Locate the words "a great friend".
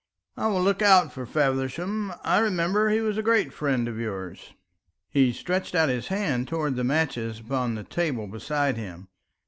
3.19-3.87